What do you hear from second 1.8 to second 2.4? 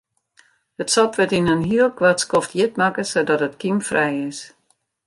koart